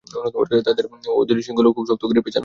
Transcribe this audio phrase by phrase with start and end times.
[1.13, 2.39] ওদের শিংগুলো খুব শক্ত করে পেঁচানো।